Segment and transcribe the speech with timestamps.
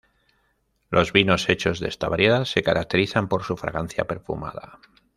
[0.89, 4.79] Los vinos hechos de esta variedad se caracterizan por sus fragancia perfumada.